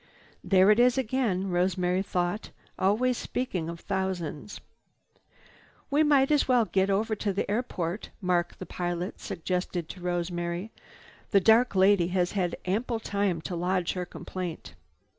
[0.43, 2.49] "There it is again," Rosemary thought.
[2.79, 4.59] "Always speaking of thousands."
[5.91, 10.71] "We might as well get over to the airport," Mark, the pilot, suggested to Rosemary.
[11.29, 14.73] "The dark lady has had ample time to lodge her complaint."